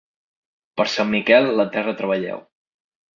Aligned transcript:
Per 0.79 0.85
Sant 0.93 1.11
Miquel 1.15 1.49
la 1.59 1.65
terra 1.75 1.93
treballeu. 1.99 2.41